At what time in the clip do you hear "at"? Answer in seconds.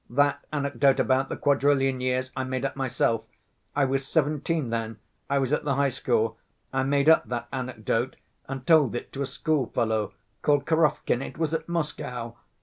5.53-5.63, 11.53-11.69